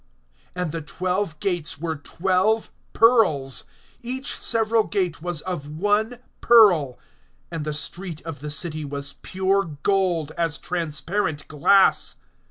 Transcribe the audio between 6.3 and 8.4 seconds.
pearl; and the street of